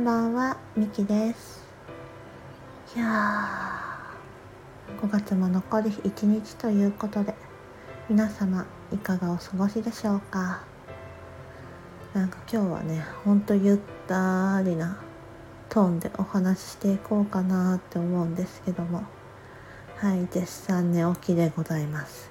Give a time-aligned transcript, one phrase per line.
[0.00, 1.62] んばんは、みきです。
[2.96, 7.34] いやー、5月も残り1日ということで、
[8.08, 10.62] 皆様いかがお過ごしでしょうか？
[12.14, 13.78] なんか今日はね、ほんとゆっ
[14.08, 14.96] たりな
[15.68, 19.04] トーンでお話ししていこうかなって思うんですけども、
[19.96, 22.30] はい、絶賛寝起きでございます。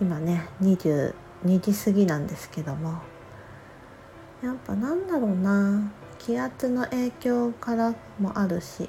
[0.00, 1.14] 今ね、22
[1.60, 2.98] 時過ぎなんですけども、
[4.42, 5.92] やっぱなんだろうな
[6.24, 8.88] 気圧の影響からもあるし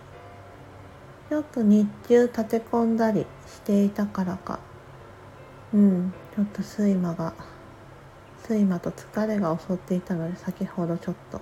[1.30, 4.60] よく日中立て込んだりしていたからか。
[5.74, 7.34] うんちょっと睡魔が
[8.44, 11.42] 睡魔と疲れが襲っていたので先ほどちょっと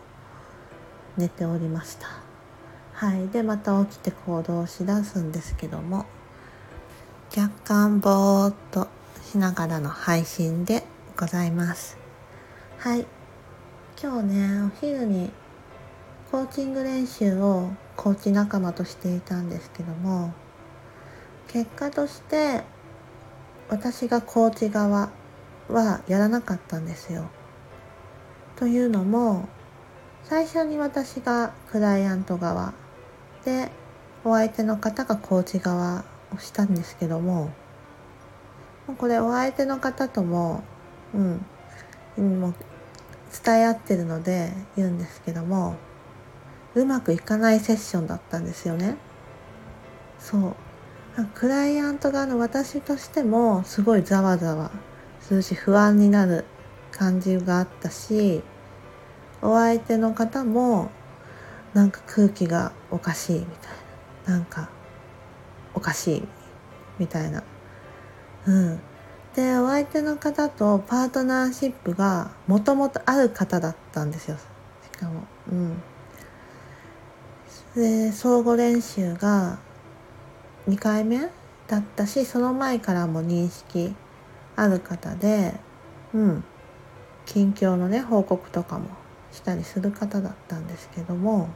[1.17, 2.07] 寝ておりました。
[2.93, 6.05] はいでまた起きて行動しだすんですけども
[7.35, 8.87] 若干ぼーっと
[9.21, 10.84] しながらの配信で
[11.15, 11.98] ございます。
[12.79, 13.05] はい
[14.01, 15.31] 今日ねお昼に
[16.34, 20.34] コーチング練習をコーチ仲間としていたんですけども
[21.48, 22.63] 結果として
[23.70, 25.12] 私がコーチ側
[25.70, 27.29] はやらなかったんですよ。
[28.55, 29.48] というのも
[30.23, 32.73] 最初に私がクライアント側
[33.45, 33.70] で
[34.25, 36.03] お相手の方がコーチ側
[36.35, 37.51] をしたんですけども
[38.97, 40.63] これお相手の方とも
[41.13, 41.45] うん
[42.18, 42.55] も
[43.45, 45.75] 伝え合ってるので言うんですけども
[46.76, 48.96] うまくいかないセッションだったんですよね。
[50.20, 50.55] そう。
[51.35, 54.71] クライアント側の私としてもすごいざわざわ
[55.21, 56.43] するし不安になる
[56.91, 58.41] 感じがあったし
[59.41, 60.90] お相手の方も
[61.74, 63.71] なんか空気がおかしいみたい
[64.25, 64.34] な。
[64.34, 64.69] なんか
[65.74, 66.24] おかしい
[66.97, 67.44] みたいな。
[68.46, 68.80] うん。
[69.35, 74.38] でお相手の方とパートナーシップがもともとある方だったんですよ。
[74.38, 75.24] しかも。
[75.52, 75.81] うん。
[77.75, 79.59] で相互練習が
[80.67, 81.29] 2回目
[81.67, 83.95] だったしその前からも認識
[84.56, 85.53] ある方で
[86.13, 86.44] うん。
[87.25, 88.88] 近況のね報告とかも
[89.31, 91.50] したりする方だったんですけども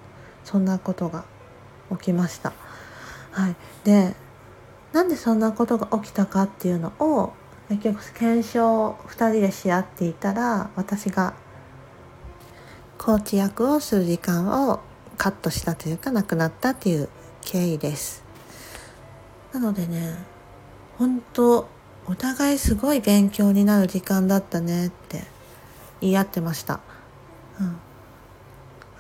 [0.44, 1.26] そんなことが
[1.92, 2.54] 起きました。
[3.32, 3.56] はい。
[3.84, 4.16] で
[4.94, 7.34] なんでそんなことが起きたかっていうのを
[7.70, 11.34] 結局検証を2人でし合っていたら私が
[12.98, 14.80] コーチ役をする時間を
[15.18, 17.10] カットしたというかなくなったっていう
[17.42, 18.24] 経緯です。
[19.54, 20.16] なのでね
[20.98, 21.68] 本当
[22.06, 25.24] お互いすごい勉強になる時間だったねって
[26.00, 26.80] 言い合ってました。
[27.60, 27.80] うん。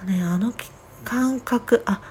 [0.08, 0.54] ねあの
[1.04, 2.02] 感覚あ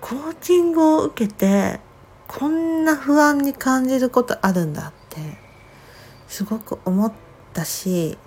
[0.00, 1.80] コーチングを受けて
[2.26, 5.38] こんな不安に感じることあるんだって
[6.28, 7.12] すごく思っ
[7.52, 8.18] たし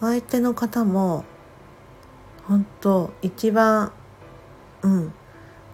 [0.00, 1.24] 相手の方も
[2.44, 3.92] 本当一番
[4.86, 5.12] うん。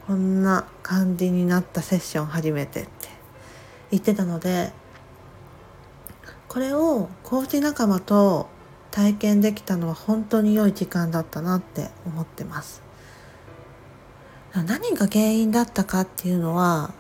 [0.07, 2.91] こんな感じになったセッション初めてって。
[3.93, 4.73] 言ってたので
[6.49, 8.49] これをコーチ仲間と
[8.91, 12.83] 体験できたのは本当に良い時間だったなって思ってます。
[14.55, 16.93] 何が原因だったかっていうのは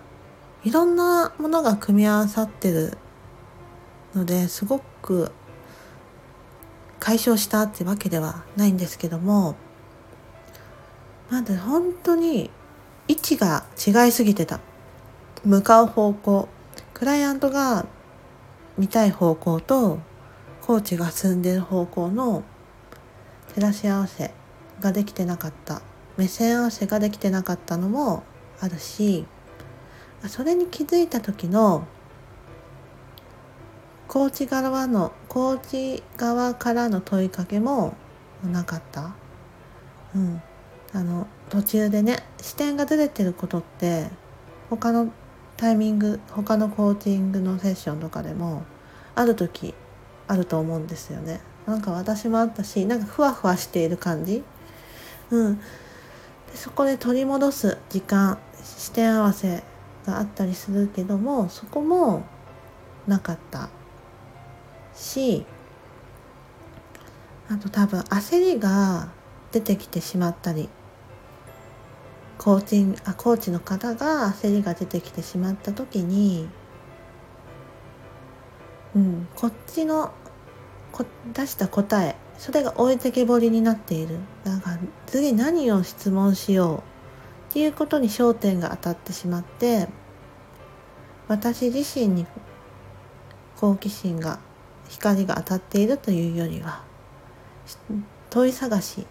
[0.64, 2.96] いろんなものが組み合わさってる
[4.14, 5.30] のですごく
[6.98, 9.56] 解消したってわけではないんですけども
[11.32, 12.50] まず本当に
[13.08, 14.60] 位置が違いすぎてた。
[15.46, 16.46] 向かう方向。
[16.92, 17.86] クライアントが
[18.76, 19.98] 見たい方向と
[20.60, 22.42] コーチが進んでる方向の
[23.54, 24.30] 照らし合わせ
[24.82, 25.80] ができてなかった。
[26.18, 28.24] 目線合わせができてなかったのも
[28.60, 29.24] あるし
[30.28, 31.86] それに気づいた時の
[34.06, 37.96] コーチ側のコーチ側からの問いかけも
[38.44, 39.14] なかった。
[40.14, 40.42] うん、
[40.94, 44.08] あの途中でね視点がずれてることって
[44.68, 45.12] 他の
[45.56, 48.64] タイミング他のコーチングのセッションとかでも
[49.14, 49.74] ある時
[50.28, 51.40] あると思うんですよね。
[51.66, 54.42] なんか私もあったしなんかふわふわしている感じ。
[55.30, 55.62] うん、で
[56.54, 59.62] そこで取り戻す時間視点合わせ
[60.06, 62.24] があったりするけどもそこも
[63.06, 63.70] なかった
[64.94, 65.46] し
[67.48, 69.08] あと多分焦りが
[69.52, 70.68] 出てきてしまったり
[72.42, 76.48] コーチンあコーチの方が焦りが出てきてしまった時に、
[78.96, 80.12] うん、こっちの
[80.90, 84.18] こ出した答えそれが置いてけぼりになっている。
[84.42, 89.86] だから次何を質問しようっていうことに焦点が当たってしまって
[91.28, 92.26] 私自身に
[93.56, 94.40] 好奇心が
[94.88, 96.82] 光が当たっているというよりは
[98.30, 99.06] 問い探し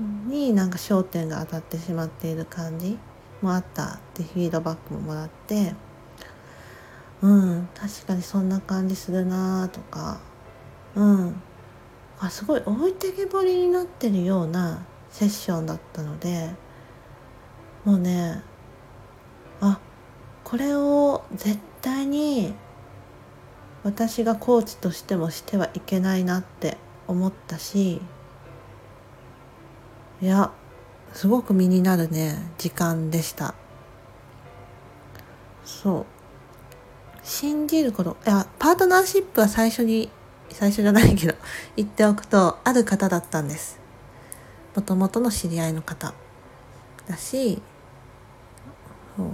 [0.00, 2.98] になんか焦点が当たってしまっている感じ
[3.42, 5.74] もあったってフィードバックももらって
[7.22, 10.20] うん確かにそんな感じするなとか
[10.94, 11.42] うん。
[12.22, 16.50] あすごい置いてけぼりになってるようなセッションだったので
[17.86, 18.42] もうね
[19.62, 19.80] あ
[20.44, 22.52] これを絶対に
[23.84, 26.76] 私がコーチとしてもしてはいけないなって
[27.08, 28.02] 思ったし
[30.22, 30.50] いや
[31.12, 33.54] すごく身になるね時間でした。
[35.64, 36.06] そう。
[37.22, 40.10] 信じることいやパートナーシップは最初に
[40.50, 41.34] 最初じゃないけど
[41.76, 43.78] 言っておくとある方だったんです。
[44.74, 46.14] もともとの知り合いの方。
[47.08, 47.62] だし
[49.16, 49.26] そう。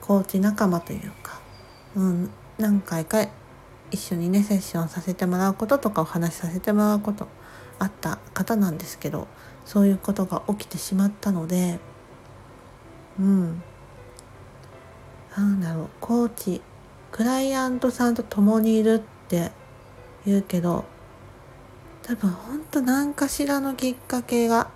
[0.00, 1.40] コーチ仲間というか、
[1.94, 3.24] うん、何回か
[3.90, 7.28] 一緒にねセッションさせてもらうこととかお話しさせてもらうこと。
[7.80, 9.26] あった方なんですけど
[9.64, 11.80] そういうことが起きてしまったので
[13.18, 13.62] うん。
[15.36, 16.60] なんだろうコーチ
[17.12, 19.52] クライアントさんと共にいるって
[20.26, 20.84] 言うけど
[22.02, 24.70] 多分ほんと何かしらのきっかけが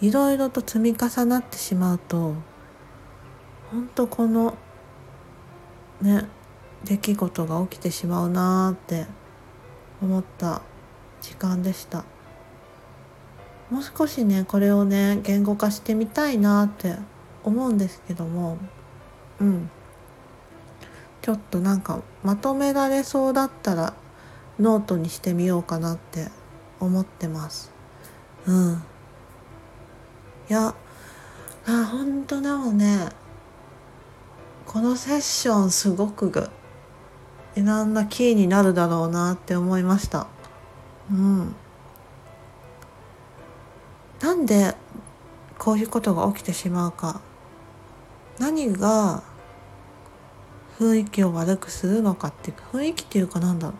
[0.00, 2.34] いろいろと積み重なってしまうと
[3.70, 4.54] 本当この
[6.02, 6.28] ね
[6.84, 9.06] 出来事が起きてしまうなーって
[10.02, 10.60] 思った
[11.22, 12.04] 時間でした。
[13.70, 16.96] もう少しねこれをね言語化してみたいなって
[17.44, 18.58] 思うんですけども。
[19.40, 19.70] うん。
[21.22, 23.94] ちょっとなんかまとめられそうだったら
[24.60, 26.28] ノートにしてみようかなって
[26.78, 27.72] 思ってます。
[28.46, 28.82] うん。
[30.48, 30.74] いや
[31.66, 33.08] あ本当でもね
[34.66, 36.30] このセッションすごく
[37.56, 40.28] いろんなキーになるだろうなって思いました。
[41.10, 41.56] うん。
[44.20, 44.74] なんで
[45.58, 47.20] こういうことが起きてしまうか。
[48.38, 49.22] 何が
[50.78, 53.76] 雰囲気を悪くするのかっていうか雰囲気っていうかなんだろう。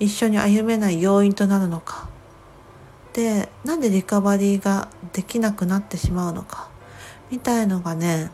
[0.00, 2.08] 一緒に歩めない要因となるのか。
[3.12, 6.68] でなんでリカバリーができなくなってしまうのか。
[7.30, 8.30] みたいのがね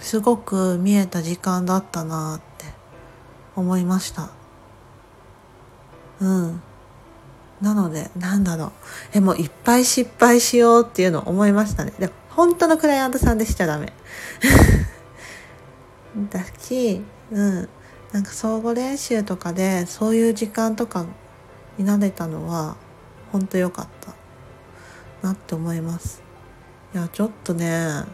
[0.00, 2.66] すごく見えた時間だったなって
[3.56, 4.30] 思いました。
[6.20, 6.62] うん。
[7.60, 8.70] なのでなんだろう。
[9.14, 11.92] えもういっぱい失敗しようっていうのを思いましたね。
[11.98, 13.92] でも本当のクライアントさんでしちゃダメ。
[16.30, 17.68] だしうん。
[18.12, 21.06] なんか相互練習とかでそういう時間とか
[21.78, 22.76] になれたのは
[23.30, 24.12] 本当良かった。
[25.22, 26.22] なって思います。
[26.94, 28.04] いやちょっとね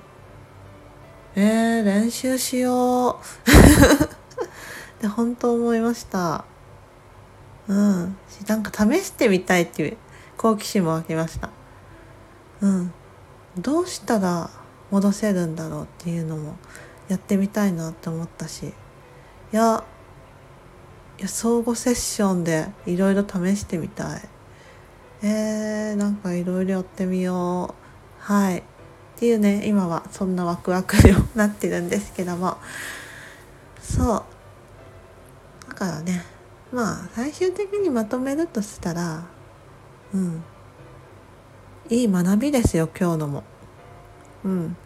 [1.35, 3.23] えー、練習しよう。
[5.03, 6.45] で本当思いました。
[7.69, 8.17] うん。
[8.47, 9.97] なんか試してみたいっていう
[10.37, 11.51] 好奇心も湧きました。
[12.61, 12.93] うん。
[13.59, 14.51] どうしたら
[14.91, 16.57] 戻せるんだろうっていうのも
[17.09, 18.67] やってみたいなって思ったし。
[18.67, 18.73] い
[19.53, 19.85] や
[21.19, 24.21] いや相互セッションでいろいろ試してみたい。
[25.23, 27.75] えー、なんかいろいろやってみよ
[28.21, 28.23] う。
[28.23, 28.59] はい。
[28.59, 28.63] っ
[29.19, 32.59] ていうね今はそんなワクワクになってるんですけども。
[33.81, 34.25] そう。
[35.69, 36.36] だからね
[36.77, 39.25] まあ最終的にまとめるとしたら
[40.13, 40.45] うん。
[41.89, 43.45] いい学びですよ今日のも。
[44.45, 44.77] うん。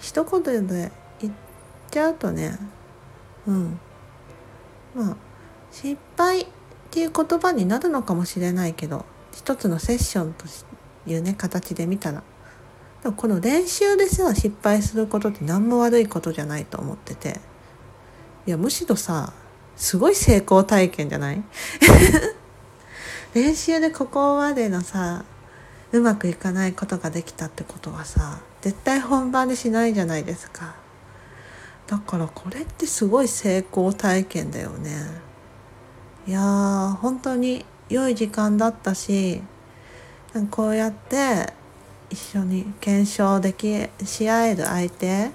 [0.00, 1.34] 一言で言っ
[1.90, 2.56] ちゃうとね
[3.44, 3.80] うん。
[4.94, 5.16] まあ
[5.72, 6.46] 失敗っ
[6.92, 10.44] ていう言葉になるのかもしれないけど一つのセッションと
[11.10, 12.22] いうね形で見たら。
[13.02, 17.40] でもこの練習でさ失敗することって何も悪いことじゃないと思ってて。
[18.46, 19.32] いやむしろさ
[19.76, 21.42] すごい成功体験じゃない？
[23.34, 25.24] 練習でここまでのさ
[25.92, 30.74] うまくいかないことができたってことはさ絶対本番でしないじゃないですか。
[31.86, 34.90] だからこれってすごい成功体験だよね。
[36.26, 39.40] いやー本当に良い時間だったし
[40.50, 41.52] こうやって
[42.10, 45.30] 一緒に検証できし合える相手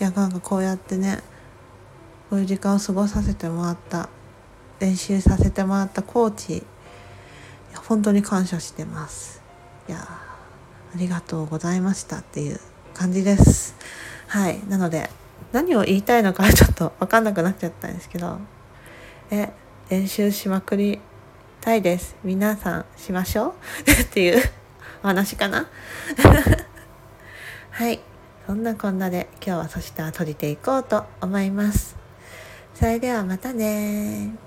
[0.00, 1.20] いやなんかこうやってね
[2.30, 4.08] こういう時間を過ごさせてもらった
[4.80, 6.62] 練習させてもらったコーチ
[7.88, 9.42] 本当に感謝してます。
[9.88, 12.60] いやありがとうございましたっていう
[12.94, 13.76] 感じです。
[14.26, 14.60] はい。
[14.68, 15.08] なので
[15.52, 18.38] 何を言いたいのかちょっと分かんなくなっちゃったんですけど
[19.30, 19.52] え
[19.88, 21.00] 練習しまくり
[21.60, 22.16] たいです。
[22.24, 23.54] 皆さんしましょう。
[24.02, 24.42] っていう
[25.02, 25.68] お話かな。
[27.70, 28.00] はい。
[28.46, 32.05] そんなこんなで今日はそしたら閉じていこうと思います。
[32.78, 34.45] それではまたね